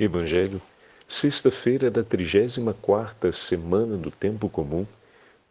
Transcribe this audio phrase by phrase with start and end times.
[0.00, 0.62] Evangelho,
[1.08, 4.86] sexta-feira da 34ª semana do tempo comum,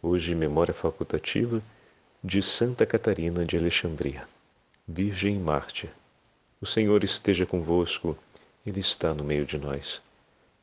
[0.02, 1.62] hoje memória facultativa
[2.24, 4.24] de Santa Catarina de Alexandria.
[4.88, 5.90] Virgem Mártir.
[6.62, 8.18] O Senhor esteja convosco,
[8.66, 10.02] ele está no meio de nós.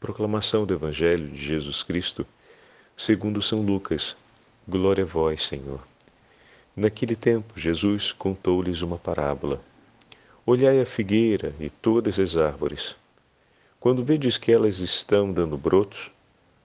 [0.01, 2.27] Proclamação do Evangelho de Jesus Cristo,
[2.97, 4.17] segundo São Lucas.
[4.67, 5.87] Glória a vós, Senhor.
[6.75, 9.61] Naquele tempo, Jesus contou-lhes uma parábola.
[10.47, 12.97] Olhai a figueira e todas as árvores
[13.85, 16.11] quando vedes que elas estão dando brotos,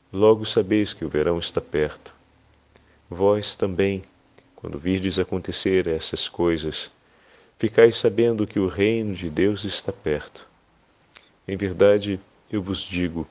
[0.09, 2.15] logo sabeis que o verão está perto.
[3.09, 4.05] Vós também,
[4.55, 6.89] quando virdes acontecer essas coisas,
[7.57, 10.47] ficais sabendo que o reino de Deus está perto.
[11.45, 13.27] Em verdade, eu vos digo,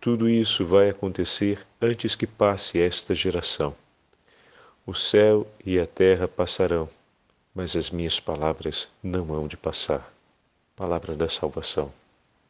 [0.00, 3.74] tudo isso vai acontecer antes que passe esta geração.
[4.86, 6.88] O céu e a terra passarão,
[7.52, 10.08] mas as minhas palavras não hão de passar.
[10.76, 11.92] Palavra da salvação.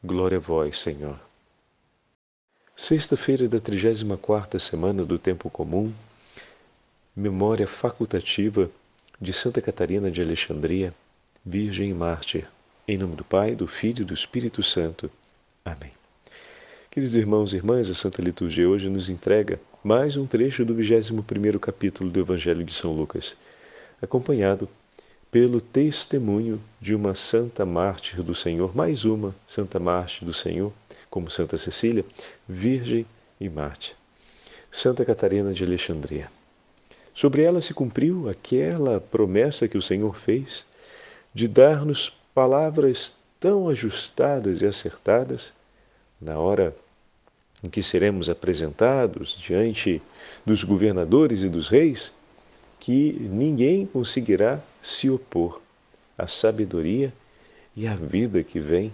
[0.07, 1.19] Glória a vós, Senhor.
[2.77, 5.93] Sexta-feira da 34ª semana do tempo comum,
[7.13, 8.71] memória facultativa
[9.19, 10.93] de Santa Catarina de Alexandria,
[11.45, 12.47] Virgem e Mártir.
[12.87, 15.11] Em nome do Pai, do Filho e do Espírito Santo.
[15.65, 15.91] Amém.
[16.89, 21.59] Queridos irmãos e irmãs, a Santa Liturgia hoje nos entrega mais um trecho do 21º
[21.59, 23.35] capítulo do Evangelho de São Lucas,
[24.01, 24.69] acompanhado
[25.31, 30.71] pelo testemunho de uma santa mártir do Senhor, mais uma santa mártir do Senhor,
[31.09, 32.05] como Santa Cecília,
[32.47, 33.05] virgem
[33.39, 33.95] e mártir.
[34.71, 36.29] Santa Catarina de Alexandria.
[37.13, 40.63] Sobre ela se cumpriu aquela promessa que o Senhor fez
[41.33, 45.51] de dar-nos palavras tão ajustadas e acertadas
[46.21, 46.75] na hora
[47.63, 50.01] em que seremos apresentados diante
[50.45, 52.11] dos governadores e dos reis
[52.79, 55.61] que ninguém conseguirá se opor
[56.17, 57.13] à sabedoria
[57.75, 58.91] e à vida que vem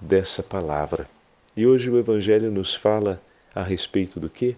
[0.00, 1.08] dessa palavra.
[1.56, 3.20] E hoje o Evangelho nos fala
[3.54, 4.56] a respeito do que?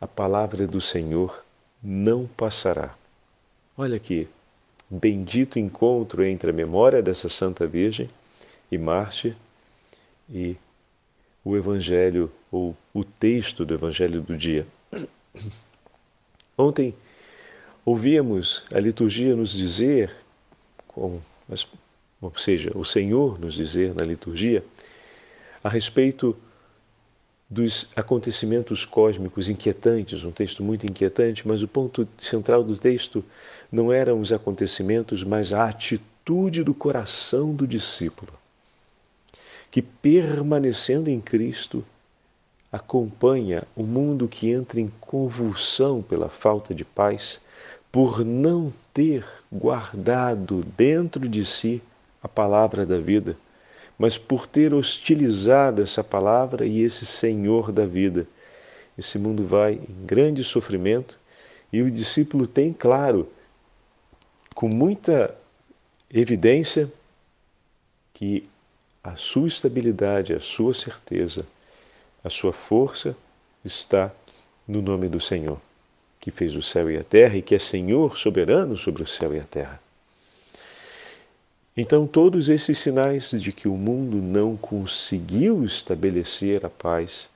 [0.00, 1.44] A palavra do Senhor
[1.82, 2.94] não passará.
[3.76, 4.26] Olha aqui,
[4.90, 8.08] bendito encontro entre a memória dessa Santa Virgem
[8.70, 9.36] e Mártir
[10.28, 10.56] e
[11.44, 14.66] o Evangelho ou o texto do Evangelho do dia.
[16.58, 16.94] Ontem
[17.86, 20.10] ouvíamos a liturgia nos dizer,
[20.88, 21.20] com,
[22.20, 24.64] ou seja, o Senhor nos dizer na liturgia,
[25.62, 26.36] a respeito
[27.48, 33.24] dos acontecimentos cósmicos inquietantes, um texto muito inquietante, mas o ponto central do texto
[33.70, 38.32] não eram os acontecimentos, mas a atitude do coração do discípulo,
[39.70, 41.84] que permanecendo em Cristo,
[42.72, 47.38] acompanha o mundo que entra em convulsão pela falta de paz
[47.96, 51.82] por não ter guardado dentro de si
[52.22, 53.38] a palavra da vida,
[53.98, 58.26] mas por ter hostilizado essa palavra e esse Senhor da vida.
[58.98, 61.18] Esse mundo vai em grande sofrimento
[61.72, 63.32] e o discípulo tem claro,
[64.54, 65.34] com muita
[66.12, 66.92] evidência,
[68.12, 68.46] que
[69.02, 71.46] a sua estabilidade, a sua certeza,
[72.22, 73.16] a sua força
[73.64, 74.12] está
[74.68, 75.65] no nome do Senhor
[76.26, 79.32] que fez o céu e a terra e que é Senhor soberano sobre o céu
[79.32, 79.80] e a terra.
[81.76, 87.28] Então, todos esses sinais de que o mundo não conseguiu estabelecer a paz,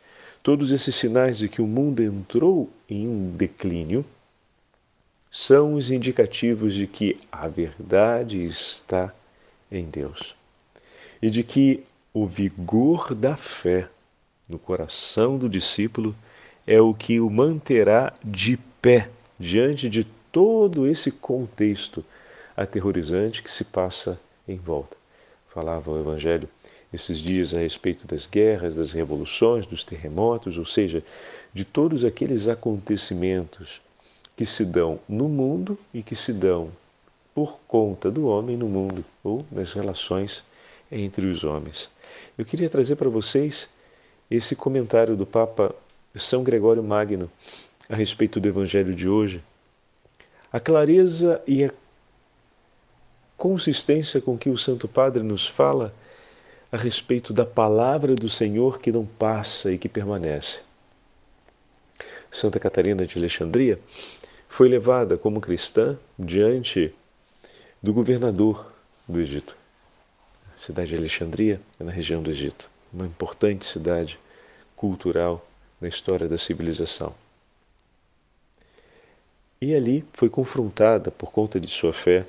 [0.43, 4.05] todos esses sinais de que o mundo entrou em um declínio,
[5.31, 9.15] são os indicativos de que a verdade está
[9.71, 10.35] em Deus
[11.23, 13.89] e de que o vigor da fé
[14.49, 16.13] no coração do discípulo
[16.67, 19.09] é o que o manterá de pé
[19.39, 22.05] diante de todo esse contexto
[22.57, 24.97] aterrorizante que se passa em volta.
[25.53, 26.49] Falava o Evangelho
[26.93, 31.03] esses dias a respeito das guerras, das revoluções, dos terremotos, ou seja,
[31.53, 33.81] de todos aqueles acontecimentos
[34.37, 36.71] que se dão no mundo e que se dão
[37.35, 40.43] por conta do homem no mundo ou nas relações
[40.91, 41.89] entre os homens.
[42.37, 43.69] Eu queria trazer para vocês
[44.31, 45.75] esse comentário do Papa
[46.17, 47.31] São Gregório Magno
[47.91, 49.43] a respeito do Evangelho de hoje,
[50.53, 51.73] a clareza e a
[53.37, 55.93] consistência com que o Santo Padre nos fala
[56.71, 60.61] a respeito da palavra do Senhor que não passa e que permanece.
[62.31, 63.77] Santa Catarina de Alexandria
[64.49, 66.95] foi levada como cristã diante
[67.83, 68.73] do governador
[69.09, 69.57] do Egito.
[70.55, 74.17] A cidade de Alexandria é na região do Egito, uma importante cidade
[74.77, 75.45] cultural
[75.81, 77.13] na história da civilização.
[79.63, 82.25] E ali foi confrontada, por conta de sua fé,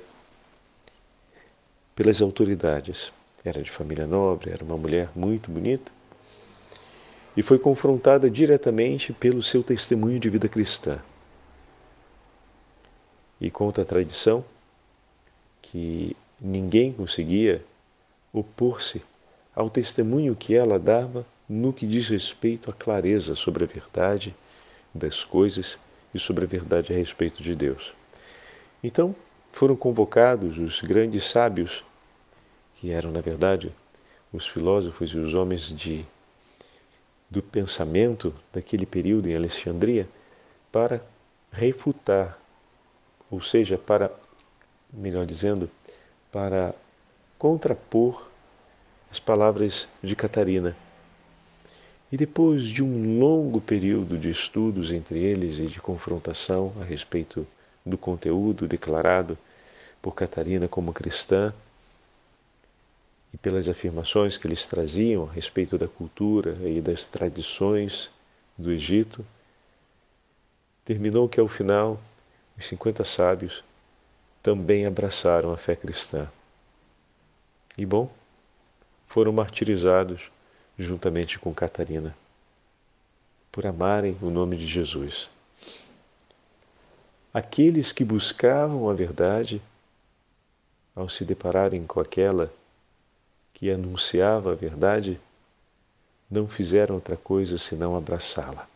[1.96, 3.10] pelas autoridades.
[3.42, 5.90] era de família nobre, era uma mulher muito bonita,
[7.34, 11.00] e foi confrontada diretamente pelo seu testemunho de vida cristã.
[13.40, 14.44] E conta a tradição
[15.62, 17.64] que ninguém conseguia
[18.30, 19.02] opor-se
[19.56, 24.34] ao testemunho que ela dava no que diz respeito à clareza sobre a verdade
[24.94, 25.78] das coisas
[26.14, 27.92] e sobre a verdade a respeito de Deus.
[28.82, 29.14] Então,
[29.52, 31.84] foram convocados os grandes sábios,
[32.76, 33.72] que eram, na verdade,
[34.32, 36.04] os filósofos e os homens de,
[37.30, 40.08] do pensamento daquele período em Alexandria,
[40.70, 41.02] para
[41.52, 42.38] refutar,
[43.30, 44.10] ou seja, para,
[44.92, 45.70] melhor dizendo,
[46.32, 46.74] para
[47.38, 48.26] contrapor
[49.10, 50.74] as palavras de Catarina.
[52.12, 57.46] E depois de um longo período de estudos entre eles e de confrontação a respeito
[57.86, 59.38] do conteúdo declarado
[60.02, 61.54] por Catarina como cristã
[63.32, 68.10] e pelas afirmações que eles traziam a respeito da cultura e das tradições
[68.58, 69.24] do Egito,
[70.84, 71.98] terminou que ao final
[72.58, 73.64] os 50 sábios
[74.42, 76.28] também abraçaram a fé cristã.
[77.78, 78.12] E bom,
[79.06, 80.30] foram martirizados
[80.82, 82.14] juntamente com Catarina
[83.52, 85.28] por amarem o nome de Jesus.
[87.34, 89.60] Aqueles que buscavam a verdade,
[90.96, 92.52] ao se depararem com aquela
[93.52, 95.20] que anunciava a verdade,
[96.30, 98.66] não fizeram outra coisa senão abraçá-la.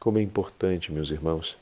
[0.00, 1.56] Como é importante, meus irmãos,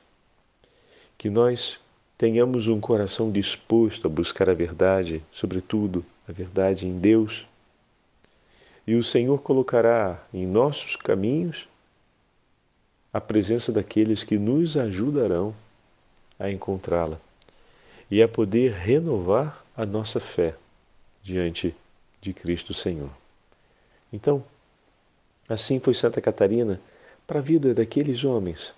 [1.17, 1.79] que nós
[2.19, 7.47] tenhamos um coração disposto a buscar a verdade, sobretudo a verdade em Deus,
[8.87, 11.69] e o Senhor colocará em nossos caminhos
[13.13, 15.55] a presença daqueles que nos ajudarão
[16.39, 17.19] a encontrá-la
[18.11, 20.55] e a poder renovar a nossa fé
[21.23, 21.75] diante
[22.21, 23.11] de Cristo Senhor.
[24.13, 24.45] Então,
[25.49, 26.81] assim foi Santa Catarina
[27.27, 28.75] para a vida daqueles homens.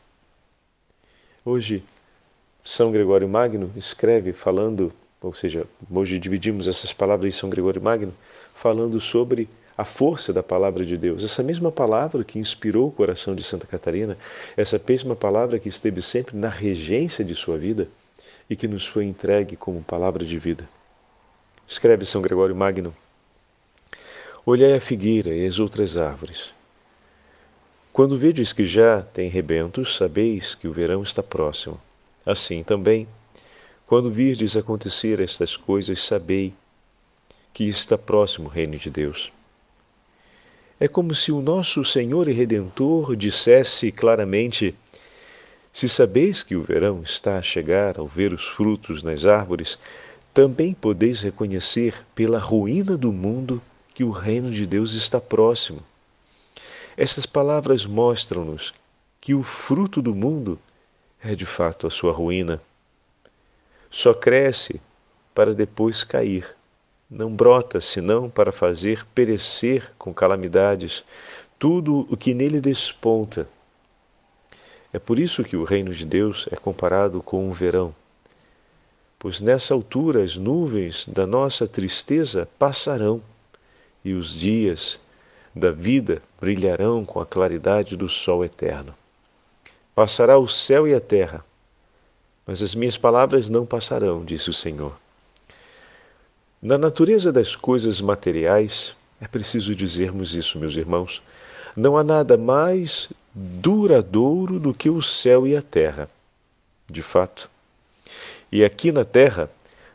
[1.44, 1.82] Hoje,
[2.64, 8.14] São Gregório Magno escreve falando, ou seja, hoje dividimos essas palavras em São Gregório Magno,
[8.54, 11.23] falando sobre a força da palavra de Deus.
[11.23, 14.17] Essa mesma palavra que inspirou o coração de Santa Catarina,
[14.56, 17.88] essa mesma palavra que esteve sempre na regência de sua vida
[18.49, 20.69] e que nos foi entregue como palavra de vida.
[21.69, 22.94] Escreve São Gregório Magno:
[24.44, 26.55] Olhai a figueira e as outras árvores.
[27.93, 31.81] Quando vedes que já tem rebentos, sabeis que o verão está próximo.
[32.25, 33.08] Assim também,
[33.87, 36.55] quando virdes acontecer estas coisas, sabei
[37.55, 39.32] que está próximo o reino de Deus.
[40.78, 44.75] É como se o nosso Senhor e Redentor dissesse claramente:
[45.73, 49.78] Se sabeis que o verão está a chegar ao ver os frutos nas árvores,
[50.34, 53.62] também podeis reconhecer pela ruína do mundo
[53.94, 55.82] que o reino de Deus está próximo.
[56.94, 58.75] Estas palavras mostram-nos
[59.19, 60.58] que o fruto do mundo
[61.25, 62.61] é de fato a sua ruína.
[63.90, 64.78] Só cresce
[65.34, 66.55] para depois cair
[67.10, 71.04] não brota senão para fazer perecer com calamidades
[71.58, 73.48] tudo o que nele desponta.
[74.92, 77.94] É por isso que o reino de Deus é comparado com um verão,
[79.18, 83.22] pois nessa altura as nuvens da nossa tristeza passarão
[84.04, 84.98] e os dias
[85.54, 88.94] da vida brilharão com a claridade do sol eterno.
[89.94, 91.44] Passará o céu e a terra,
[92.46, 95.05] mas as minhas palavras não passarão, disse o Senhor.
[96.66, 101.23] Na natureza das coisas materiais, é preciso dizermos isso, meus irmãos,
[101.76, 106.11] não há nada mais duradouro do que o céu e a terra.
[106.90, 107.49] De fato.
[108.50, 109.49] E aqui na terra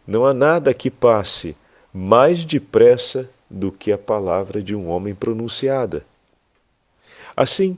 [0.08, 1.58] não há nada que passe
[1.94, 6.06] mais depressa do que a palavra de um homem pronunciada.
[7.36, 7.78] Assim,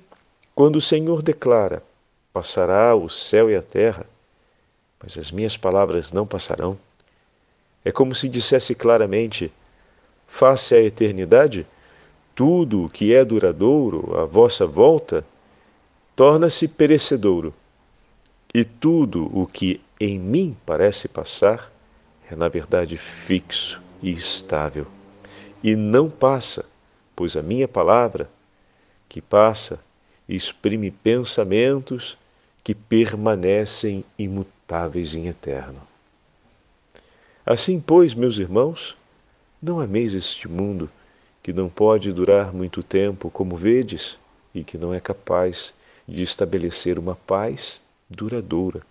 [0.54, 1.82] quando o Senhor declara:
[2.32, 4.06] Passará o céu e a terra,
[5.02, 6.78] mas as minhas palavras não passarão
[7.84, 9.52] é como se dissesse claramente:
[10.28, 11.66] face à eternidade,
[12.36, 15.26] tudo o que é duradouro à vossa volta
[16.16, 17.54] torna-se perecedouro,
[18.54, 21.72] e tudo o que em mim parece passar
[22.30, 24.88] é, na verdade, fixo e estável.
[25.64, 26.66] E não passa,
[27.16, 28.30] pois a minha palavra,
[29.08, 29.80] que passa,
[30.28, 32.18] exprime pensamentos
[32.64, 35.93] que permanecem imutáveis em eterno.
[37.46, 38.96] Assim, pois, meus irmãos,
[39.62, 40.90] não ameis este mundo,
[41.42, 44.18] que não pode durar muito tempo, como vedes,
[44.56, 45.74] e que não é capaz
[46.08, 48.82] de estabelecer uma paz duradoura.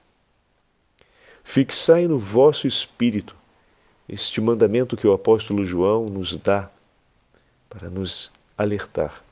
[1.42, 3.34] Fixai no vosso espírito
[4.08, 6.70] este mandamento que o apóstolo João nos dá
[7.70, 9.22] para nos alertar.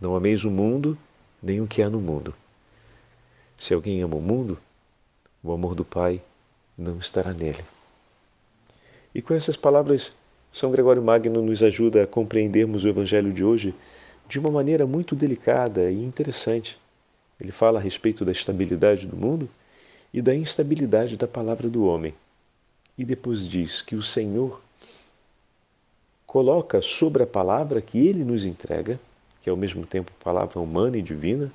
[0.00, 0.98] Não ameis o mundo,
[1.42, 2.34] nem o que há no mundo.
[3.56, 4.58] Se alguém ama o mundo,
[5.42, 6.20] o amor do Pai
[6.76, 7.75] não estará nele.
[9.16, 10.12] E com essas palavras,
[10.52, 13.74] São Gregório Magno nos ajuda a compreendermos o Evangelho de hoje
[14.28, 16.78] de uma maneira muito delicada e interessante.
[17.40, 19.48] Ele fala a respeito da estabilidade do mundo
[20.12, 22.12] e da instabilidade da palavra do homem.
[22.98, 24.60] E depois diz que o Senhor
[26.26, 29.00] coloca sobre a palavra que ele nos entrega,
[29.40, 31.50] que é ao mesmo tempo palavra humana e divina,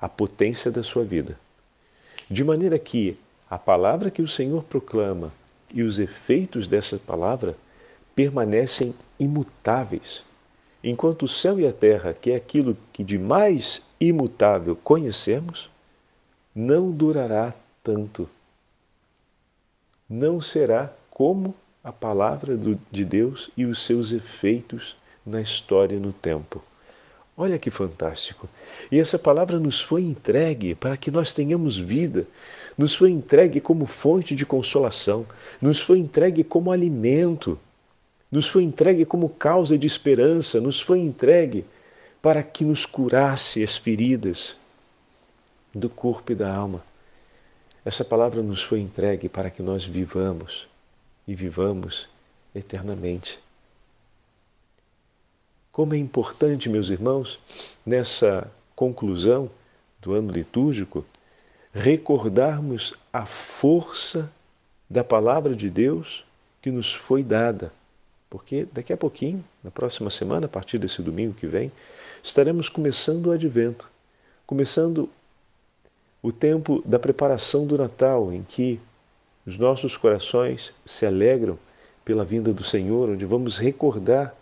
[0.00, 1.36] a potência da sua vida.
[2.30, 3.18] De maneira que
[3.50, 5.32] a palavra que o Senhor proclama
[5.74, 7.56] e os efeitos dessa palavra
[8.14, 10.24] permanecem imutáveis,
[10.82, 15.70] enquanto o céu e a terra, que é aquilo que de mais imutável conhecemos,
[16.54, 17.54] não durará
[17.84, 18.28] tanto.
[20.08, 21.54] Não será como
[21.84, 22.56] a palavra
[22.90, 26.62] de Deus e os seus efeitos na história e no tempo.
[27.36, 28.48] Olha que fantástico!
[28.90, 32.26] E essa palavra nos foi entregue para que nós tenhamos vida,
[32.78, 35.26] nos foi entregue como fonte de consolação,
[35.60, 37.58] nos foi entregue como alimento,
[38.32, 41.66] nos foi entregue como causa de esperança, nos foi entregue
[42.22, 44.56] para que nos curasse as feridas
[45.74, 46.82] do corpo e da alma.
[47.84, 50.66] Essa palavra nos foi entregue para que nós vivamos
[51.28, 52.08] e vivamos
[52.54, 53.45] eternamente.
[55.76, 57.38] Como é importante, meus irmãos,
[57.84, 59.50] nessa conclusão
[60.00, 61.04] do ano litúrgico,
[61.70, 64.32] recordarmos a força
[64.88, 66.24] da palavra de Deus
[66.62, 67.70] que nos foi dada.
[68.30, 71.70] Porque daqui a pouquinho, na próxima semana, a partir desse domingo que vem,
[72.22, 73.90] estaremos começando o advento,
[74.46, 75.10] começando
[76.22, 78.80] o tempo da preparação do Natal, em que
[79.44, 81.58] os nossos corações se alegram
[82.02, 84.34] pela vinda do Senhor, onde vamos recordar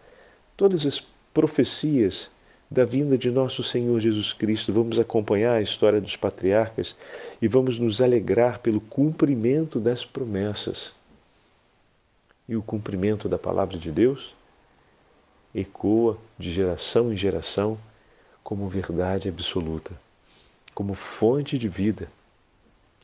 [0.56, 1.00] todas as
[1.34, 2.30] profecias
[2.70, 4.72] da vinda de nosso Senhor Jesus Cristo.
[4.72, 6.96] Vamos acompanhar a história dos patriarcas
[7.42, 10.92] e vamos nos alegrar pelo cumprimento das promessas.
[12.48, 14.34] E o cumprimento da palavra de Deus
[15.54, 17.78] ecoa de geração em geração
[18.42, 19.92] como verdade absoluta,
[20.74, 22.08] como fonte de vida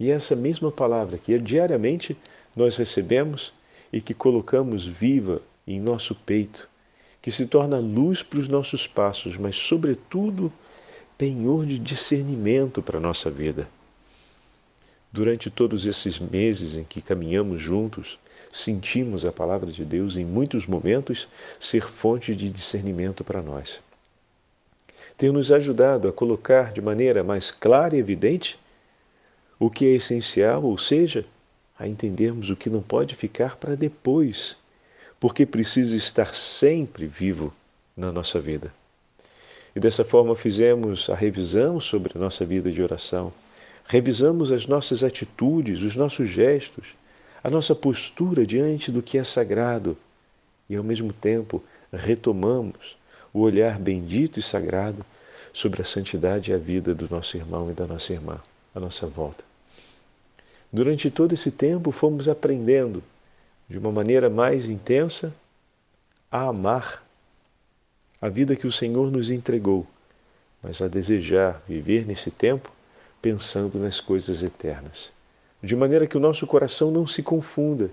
[0.00, 2.16] e essa mesma palavra que diariamente
[2.56, 3.52] nós recebemos
[3.92, 6.69] e que colocamos viva em nosso peito,
[7.22, 10.52] que se torna luz para os nossos passos, mas, sobretudo,
[11.18, 13.68] penhor de discernimento para a nossa vida.
[15.12, 18.18] Durante todos esses meses em que caminhamos juntos,
[18.52, 23.80] sentimos a palavra de Deus em muitos momentos ser fonte de discernimento para nós.
[25.16, 28.58] Tem nos ajudado a colocar de maneira mais clara e evidente
[29.58, 31.26] o que é essencial, ou seja,
[31.78, 34.56] a entendermos o que não pode ficar para depois,
[35.20, 37.52] porque precisa estar sempre vivo
[37.94, 38.72] na nossa vida.
[39.76, 43.32] E dessa forma fizemos a revisão sobre a nossa vida de oração,
[43.86, 46.94] revisamos as nossas atitudes, os nossos gestos,
[47.44, 49.96] a nossa postura diante do que é sagrado
[50.68, 51.62] e, ao mesmo tempo,
[51.92, 52.96] retomamos
[53.32, 55.04] o olhar bendito e sagrado
[55.52, 58.40] sobre a santidade e a vida do nosso irmão e da nossa irmã
[58.74, 59.44] à nossa volta.
[60.72, 63.02] Durante todo esse tempo fomos aprendendo
[63.70, 65.32] de uma maneira mais intensa
[66.28, 67.06] a amar
[68.20, 69.86] a vida que o Senhor nos entregou,
[70.60, 72.72] mas a desejar viver nesse tempo
[73.22, 75.12] pensando nas coisas eternas,
[75.62, 77.90] de maneira que o nosso coração não se confunda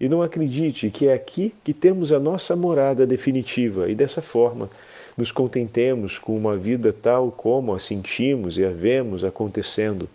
[0.00, 4.70] e não acredite que é aqui que temos a nossa morada definitiva e dessa forma
[5.16, 10.08] nos contentemos com uma vida tal como a sentimos e a vemos acontecendo,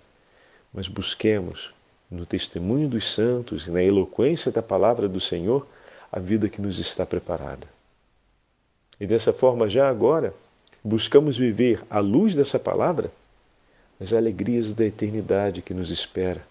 [0.73, 1.76] mas busquemos
[2.09, 5.67] no testemunho dos santos e na eloquência da palavra do Senhor,
[6.11, 7.67] a vida que nos está preparada.
[8.99, 10.33] E dessa forma, já agora,
[10.83, 13.11] buscamos viver à luz dessa palavra
[13.99, 16.45] as alegrias da eternidade que nos espera,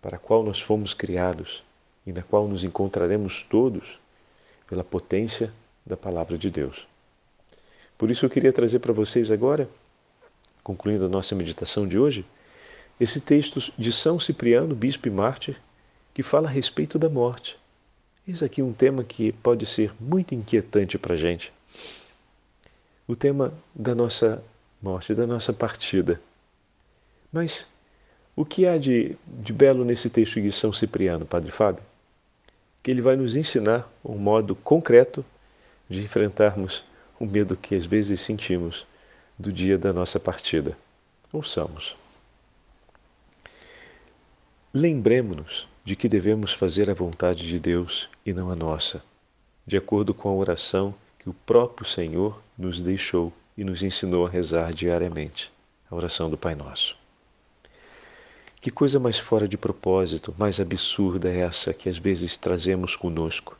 [0.00, 1.62] para a qual nós fomos criados
[2.06, 3.98] e na qual nos encontraremos todos
[4.68, 5.52] pela potência
[5.84, 6.86] da palavra de Deus.
[7.96, 9.68] Por isso eu queria trazer para vocês agora,
[10.62, 12.24] concluindo a nossa meditação de hoje,
[13.00, 15.60] esse texto de São Cipriano, bispo e mártir,
[16.14, 17.58] que fala a respeito da morte.
[18.26, 21.52] Eis aqui um tema que pode ser muito inquietante para a gente.
[23.06, 24.42] O tema da nossa
[24.82, 26.20] morte, da nossa partida.
[27.32, 27.66] Mas
[28.34, 31.82] o que há de, de belo nesse texto de São Cipriano, Padre Fábio?
[32.82, 35.24] Que ele vai nos ensinar um modo concreto
[35.88, 36.82] de enfrentarmos
[37.20, 38.86] o medo que às vezes sentimos
[39.38, 40.76] do dia da nossa partida.
[41.32, 41.96] Ouçamos.
[44.78, 49.02] Lembremos-nos de que devemos fazer a vontade de Deus e não a nossa,
[49.66, 54.28] de acordo com a oração que o próprio Senhor nos deixou e nos ensinou a
[54.28, 55.50] rezar diariamente,
[55.90, 56.94] a oração do Pai Nosso.
[58.60, 63.56] Que coisa mais fora de propósito, mais absurda é essa que às vezes trazemos conosco.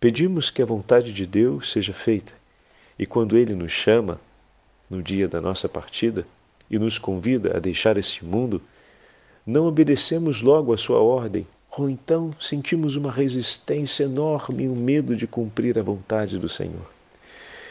[0.00, 2.32] Pedimos que a vontade de Deus seja feita,
[2.98, 4.18] e quando Ele nos chama,
[4.88, 6.26] no dia da nossa partida,
[6.70, 8.62] e nos convida a deixar este mundo,
[9.46, 11.46] não obedecemos logo à sua ordem,
[11.78, 16.90] ou então sentimos uma resistência enorme e um medo de cumprir a vontade do Senhor.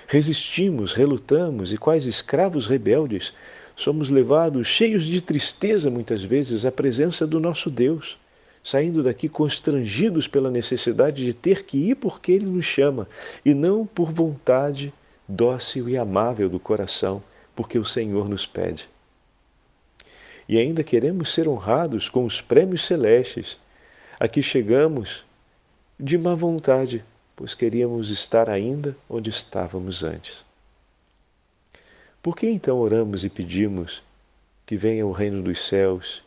[0.08, 3.34] Resistimos, relutamos e, quais escravos rebeldes,
[3.75, 8.17] somos levados cheios de tristeza muitas vezes à presença do nosso Deus,
[8.63, 13.05] saindo daqui constrangidos pela necessidade de ter que ir porque Ele nos chama
[13.44, 14.94] e não por vontade
[15.27, 17.22] dócil e amável do coração,
[17.53, 18.88] porque o Senhor nos pede
[20.47, 23.57] e ainda queremos ser honrados com os prêmios celestes.
[24.19, 25.25] Aqui chegamos
[25.99, 27.03] de má vontade,
[27.35, 30.43] pois queríamos estar ainda onde estávamos antes.
[32.21, 34.01] Por que então oramos e pedimos
[34.65, 36.23] que venha o reino dos céus,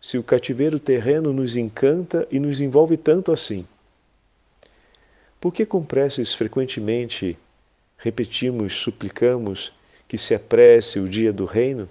[0.00, 3.66] se o cativeiro terreno nos encanta e nos envolve tanto assim?
[5.40, 7.36] Por que com preces frequentemente
[7.98, 9.72] repetimos, suplicamos
[10.06, 11.88] que se apresse o dia do reino?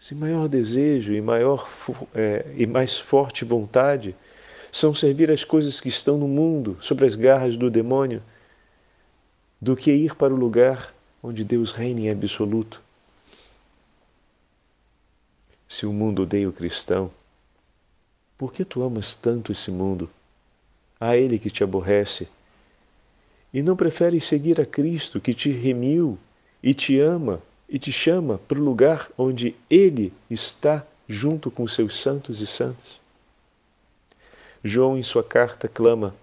[0.00, 1.68] Se maior desejo e maior
[2.14, 4.16] é, e mais forte vontade
[4.72, 8.22] são servir as coisas que estão no mundo, sobre as garras do demônio,
[9.60, 12.80] do que ir para o lugar onde Deus reina em absoluto.
[15.68, 17.10] Se o mundo odeia o cristão,
[18.38, 20.08] por que tu amas tanto esse mundo?
[20.98, 22.26] A ele que te aborrece.
[23.52, 26.18] E não preferes seguir a Cristo que te remiu
[26.62, 32.00] e te ama e te chama para o lugar onde Ele está junto com seus
[32.00, 33.00] santos e santas.
[34.62, 36.14] João, em sua carta, clama,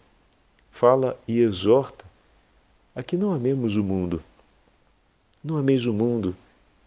[0.69, 2.05] fala e exorta
[2.93, 4.21] a que não amemos o mundo.
[5.41, 6.35] Não ameis o mundo,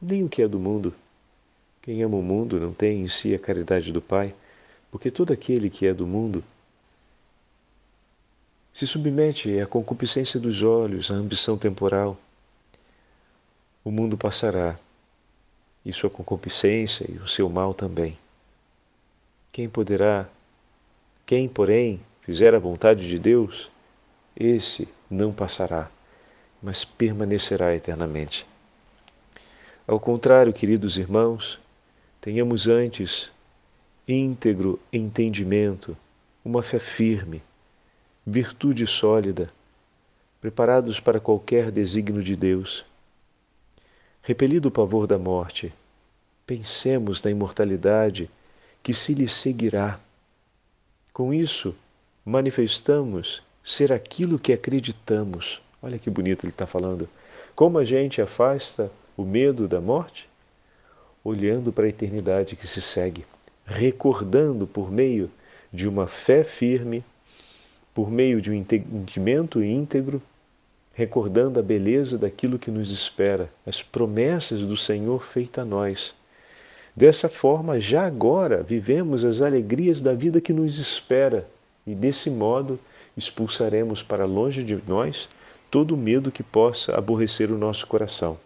[0.00, 0.94] nem o que é do mundo.
[1.80, 4.34] Quem ama o mundo não tem em si a caridade do Pai,
[4.90, 6.44] porque todo aquele que é do mundo
[8.74, 12.18] se submete à concupiscência dos olhos, à ambição temporal
[13.82, 14.78] o mundo passará,
[15.84, 18.18] e sua concupiscência e o seu mal também.
[19.50, 20.28] Quem poderá,
[21.24, 23.70] quem, porém, fizer a vontade de Deus,
[24.36, 25.90] esse não passará,
[26.62, 28.46] mas permanecerá eternamente.
[29.86, 31.58] Ao contrário, queridos irmãos,
[32.20, 33.30] tenhamos antes
[34.06, 35.96] íntegro entendimento,
[36.44, 37.42] uma fé firme,
[38.26, 39.50] virtude sólida,
[40.40, 42.84] preparados para qualquer desígnio de Deus
[44.22, 45.72] Repelido o pavor da morte,
[46.46, 48.30] pensemos na imortalidade
[48.82, 49.98] que se lhe seguirá.
[51.12, 51.74] Com isso,
[52.24, 55.62] manifestamos ser aquilo que acreditamos.
[55.82, 57.08] Olha que bonito ele está falando.
[57.54, 60.28] Como a gente afasta o medo da morte?
[61.24, 63.24] Olhando para a eternidade que se segue,
[63.64, 65.30] recordando por meio
[65.72, 67.02] de uma fé firme,
[67.94, 70.20] por meio de um entendimento íntegro
[71.00, 76.14] recordando a beleza daquilo que nos espera, as promessas do Senhor feitas a nós.
[76.94, 81.48] Dessa forma, já agora vivemos as alegrias da vida que nos espera
[81.86, 82.78] e, desse modo,
[83.16, 85.26] expulsaremos para longe de nós
[85.70, 88.38] todo o medo que possa aborrecer o nosso coração.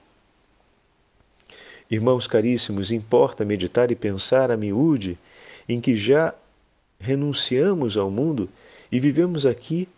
[1.90, 5.18] Irmãos caríssimos, importa meditar e pensar a miúde
[5.68, 6.32] em que já
[7.00, 8.48] renunciamos ao mundo
[8.92, 9.88] e vivemos aqui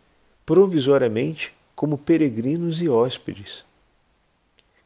[0.46, 3.62] provisoriamente como peregrinos e hóspedes.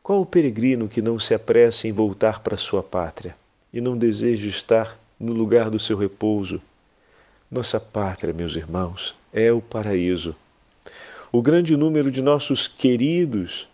[0.02, 3.36] Qual o peregrino que não se apressa em voltar para sua pátria
[3.72, 6.60] e não deseja estar no lugar do seu repouso?
[7.48, 10.34] Nossa pátria, meus irmãos, é o paraíso.
[11.30, 13.68] O grande número de nossos queridos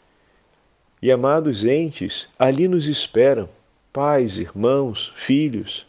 [1.01, 3.49] e amados entes ali nos esperam,
[3.95, 5.87] pais, irmãos, filhos.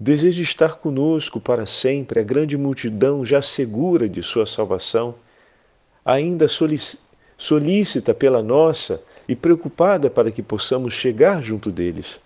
[0.00, 5.14] Deseja estar conosco para sempre a grande multidão já segura de sua salvação
[6.06, 6.46] ainda
[7.36, 12.20] solícita pela nossa e preocupada para que possamos chegar junto deles.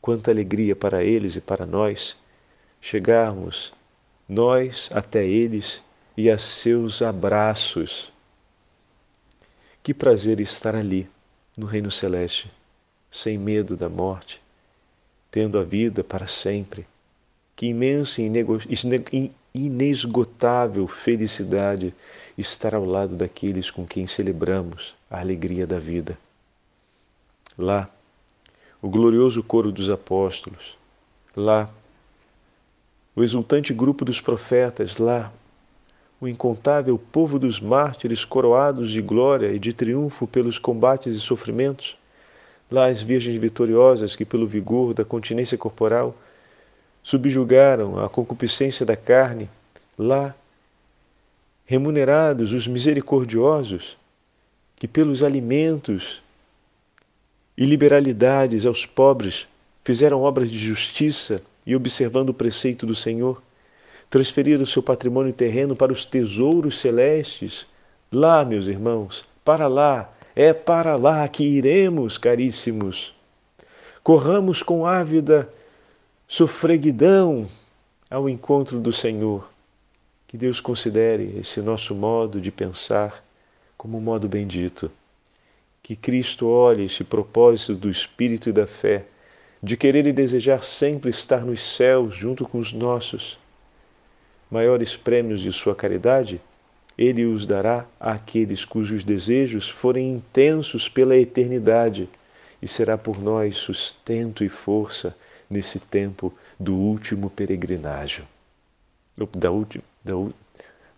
[0.00, 2.16] Quanta alegria para eles e para nós
[2.80, 3.72] chegarmos,
[4.28, 5.82] nós até eles
[6.16, 8.12] e a seus abraços.
[9.82, 11.08] Que prazer estar ali,
[11.56, 12.48] no Reino Celeste,
[13.10, 14.40] sem medo da morte,
[15.28, 16.86] tendo a vida para sempre.
[17.56, 21.92] Que imensa e inesgotável felicidade
[22.38, 26.16] estar ao lado daqueles com quem celebramos a alegria da vida.
[27.58, 27.90] Lá,
[28.80, 30.76] o glorioso coro dos apóstolos,
[31.36, 31.68] lá,
[33.18, 34.98] o exultante grupo dos profetas.
[34.98, 35.32] Lá,
[36.20, 41.96] o incontável povo dos mártires coroados de glória e de triunfo pelos combates e sofrimentos,
[42.70, 46.14] lá as virgens vitoriosas que, pelo vigor da continência corporal,
[47.02, 49.50] subjugaram a concupiscência da carne,
[49.98, 50.32] lá
[51.68, 53.98] remunerados os misericordiosos,
[54.74, 56.22] que pelos alimentos
[57.58, 59.46] e liberalidades aos pobres
[59.84, 63.42] fizeram obras de justiça e, observando o preceito do Senhor,
[64.08, 67.66] transferiram seu patrimônio terreno para os tesouros celestes.
[68.10, 73.14] Lá, meus irmãos, para lá, é para lá que iremos, caríssimos.
[74.02, 75.46] Corramos com ávida
[76.26, 77.46] sofreguidão
[78.10, 79.57] ao encontro do Senhor.
[80.28, 83.24] Que Deus considere esse nosso modo de pensar
[83.76, 84.88] como um modo bendito.
[85.82, 89.06] Que Cristo olhe esse propósito do Espírito e da fé,
[89.60, 93.36] de querer e desejar sempre estar nos céus junto com os nossos.
[94.48, 96.40] Maiores prêmios de Sua caridade
[96.98, 102.08] ele os dará àqueles cujos desejos forem intensos pela eternidade
[102.60, 105.16] e será por nós sustento e força
[105.48, 108.24] nesse tempo do último peregrinágio,
[109.26, 109.48] da,
[110.04, 110.12] da,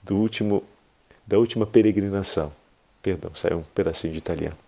[0.02, 0.62] do último,
[1.26, 2.52] da última peregrinação.
[3.02, 4.58] Perdão, saiu um pedacinho de italiano.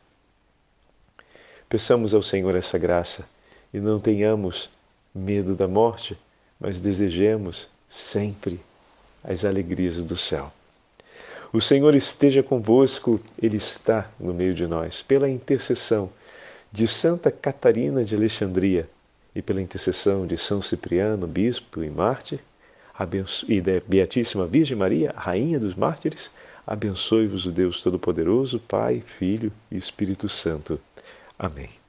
[1.69, 3.27] Peçamos ao Senhor essa graça
[3.73, 4.71] e não tenhamos
[5.15, 6.19] medo da morte,
[6.59, 8.61] mas desejemos sempre
[9.23, 10.53] as alegrias do céu.
[11.53, 15.03] O Senhor esteja convosco, Ele está no meio de nós.
[15.03, 16.11] Pela intercessão
[16.73, 18.89] de Santa Catarina de Alexandria
[19.35, 22.41] e pela intercessão de São Cipriano, bispo e mártir,
[23.49, 26.31] e da Beatíssima Virgem Maria, Rainha dos Mártires,
[26.67, 30.81] abençoe-vos o Deus Todo-Poderoso, Pai, Filho e Espírito Santo.
[31.39, 31.82] Amém.